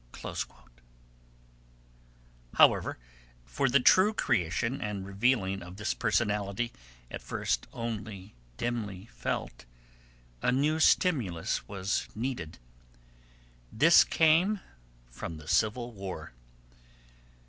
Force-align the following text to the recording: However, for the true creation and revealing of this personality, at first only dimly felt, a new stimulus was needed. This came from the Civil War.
However, 2.55 2.97
for 3.45 3.69
the 3.69 3.79
true 3.79 4.15
creation 4.15 4.81
and 4.81 5.05
revealing 5.05 5.61
of 5.61 5.77
this 5.77 5.93
personality, 5.93 6.71
at 7.11 7.21
first 7.21 7.67
only 7.71 8.33
dimly 8.57 9.05
felt, 9.13 9.65
a 10.41 10.51
new 10.51 10.79
stimulus 10.79 11.67
was 11.67 12.07
needed. 12.15 12.57
This 13.71 14.03
came 14.03 14.59
from 15.11 15.37
the 15.37 15.47
Civil 15.47 15.91
War. 15.91 16.31